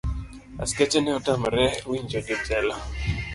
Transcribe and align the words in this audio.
Askeche 0.63 0.99
ne 1.03 1.11
otamre 1.17 1.65
winjo 1.89 2.19
jojela. 2.27 2.75